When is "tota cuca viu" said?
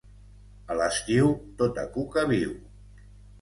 1.61-2.57